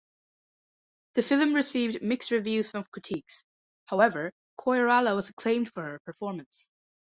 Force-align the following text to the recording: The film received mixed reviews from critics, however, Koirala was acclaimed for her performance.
The 1.13 1.21
film 1.21 1.53
received 1.53 2.01
mixed 2.01 2.31
reviews 2.31 2.71
from 2.71 2.85
critics, 2.85 3.45
however, 3.85 4.33
Koirala 4.59 5.13
was 5.15 5.29
acclaimed 5.29 5.71
for 5.71 5.83
her 5.83 5.99
performance. 5.99 6.71